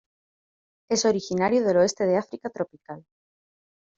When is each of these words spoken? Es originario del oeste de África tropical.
Es 0.89 1.05
originario 1.05 1.63
del 1.63 1.77
oeste 1.77 2.07
de 2.07 2.17
África 2.17 2.49
tropical. 2.49 3.05